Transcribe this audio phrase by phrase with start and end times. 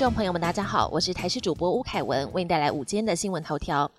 [0.00, 3.90] 众朋友们，大家好，我是台视主播吴凯文，为您带来午间的新闻头条。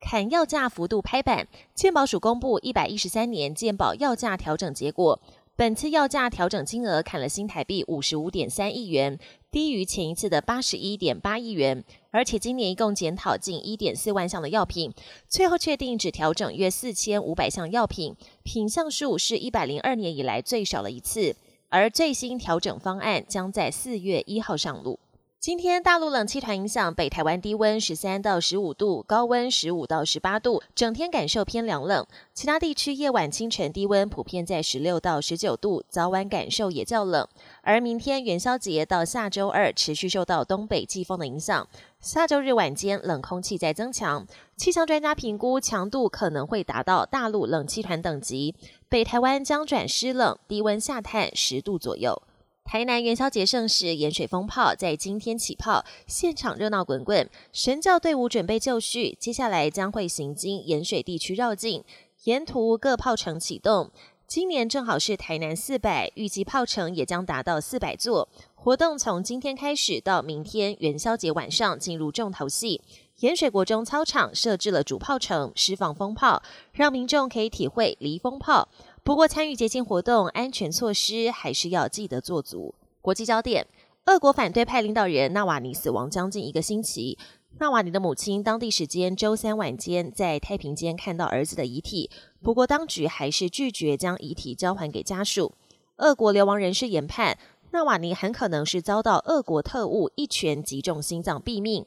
[0.00, 1.46] 砍药价幅度拍板，
[1.76, 5.20] 健保署公布一百一十三年健保药价调整结果，
[5.54, 9.16] 本次药价调整金额砍了新台币五十五点三亿元，
[9.52, 14.92] 低于前一次的八十一点八亿元，而且今年一共检讨近一点四万项的药品，
[15.28, 21.36] 最后确定只调整约四千五百项药品，品项数是一百零二年以来最少的一次。
[21.68, 24.98] 而最新调整方案将在四月一号上路。
[25.40, 32.06] 今天大陆冷气团影响，北台湾低温十三到十五度，高温十五到十八度，整天感受偏凉冷。
[32.32, 37.28] 其他地区夜晚、清晨低温普遍在十六到十九度，早晚感受也较冷。
[37.60, 41.68] 而明天元宵节到下周二持续受到东北季风的影响，
[42.00, 48.54] 下周日晚间冷空气在增强，气象专家评估强度可能会达到大陆冷气团等级，
[48.88, 52.22] 北台湾将转湿冷，低温下探十度左右。
[52.64, 61.84] 台南元宵节盛事盐水风炮在今天起炮，现场热闹滚滚，神教队伍准备就绪，接下来将会行经盐水地区绕境，
[62.24, 63.90] 沿途各炮城启动。
[64.26, 68.28] 今年正好是台南四百，预计炮城也将达到四百座。
[68.54, 72.80] 活动从今天开始到明天元宵节晚上进入重头戏。
[73.18, 76.42] 盐水国中操场设置了主炮城，释放风炮，
[76.72, 78.68] 让民众可以体会离风炮。
[79.04, 82.74] 不过，参与节庆活动，安全措施还是要记得做足。
[83.02, 83.66] 国际焦点：
[84.06, 87.18] 俄国反对派领导人纳瓦尼死亡将近一个星期。
[87.58, 92.10] 纳瓦尼的母亲当地时间周三晚间在太平间看到儿子的遗体，
[92.42, 95.52] 不过当局还是拒绝将遗体交还给家属。
[95.98, 97.36] 俄国流亡人士研判，
[97.72, 101.84] 纳瓦尼很可能是遭到俄国特务一拳击中心脏毙命。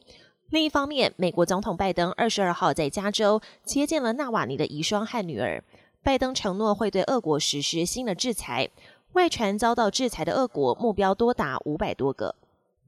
[0.51, 5.63] 另一方面，美国总统拜登二十二号在加州接见了纳瓦尼的遗孀和女儿。
[6.03, 8.69] 拜登承诺会对俄国实施新的制裁。
[9.13, 12.35] 外传遭到制裁的俄国目标多达五百多个。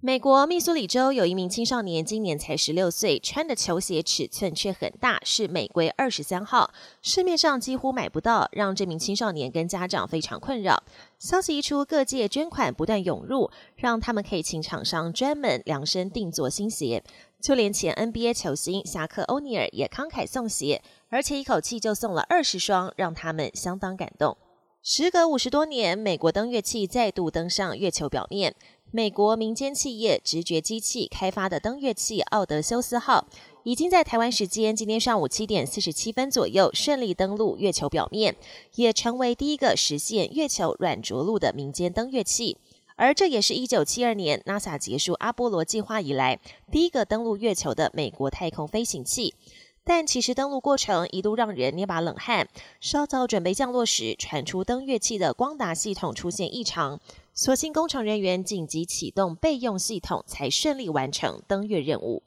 [0.01, 10.81] 美国密苏里州有一名青少年，今年才十六岁，穿的球鞋尺寸却很大，是美规二十三号，市面上几乎买不到，让这名青少年跟家长非常困扰。
[11.17, 17.03] 消息一出，各界捐款不断涌入，让他们可以请厂商专门量身定做新鞋。
[17.41, 24.37] 就连前 NBA 球星侠客欧尼尔也慷慨送鞋，而且一口气就送了二十双，让他们相当感动。
[24.81, 28.55] 时隔五十多年，美国登月器再度登上月球表面。
[28.91, 33.27] 美国民间企业直觉机器开发的登月器奥德修斯号，
[33.63, 38.35] 已经在台湾时间今天上午七点四十七分左右顺利登陆月球表面，
[38.75, 42.57] 也成为第一个实现月球软着陆的民间登月器。
[42.95, 46.39] 而这也是一九七二年 NASA 结束阿波罗计划以来
[46.71, 49.35] 第一个登陆月球的美国太空飞行器。
[49.83, 52.47] 但其实登陆过程一度让人捏把冷汗，
[52.79, 56.99] 稍早准备降落时，传出登月器的光达系统出现异常，
[57.33, 62.21] 所幸工程人员紧急启动备用系统，才顺利完成登月任务。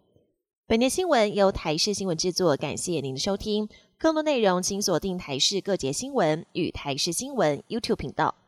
[0.67, 3.69] 本节新闻由台视新闻制作，感谢您的收听。
[3.99, 8.42] 更多内容请锁定台视各节新闻与台视新闻 YouTube 频道。